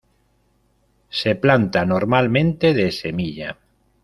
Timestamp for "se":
1.09-1.35